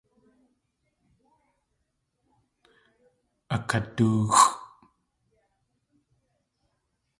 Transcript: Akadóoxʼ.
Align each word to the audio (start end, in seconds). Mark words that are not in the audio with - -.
Akadóoxʼ. 3.55 4.51